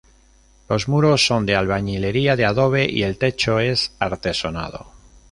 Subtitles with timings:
[0.67, 4.91] Los muros son de albañilería de adobe y el techo es artesonado.